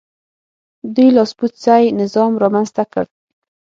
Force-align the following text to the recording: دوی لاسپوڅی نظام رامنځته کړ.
دوی 0.95 1.09
لاسپوڅی 1.15 1.83
نظام 2.01 2.31
رامنځته 2.43 2.83
کړ. 2.91 3.05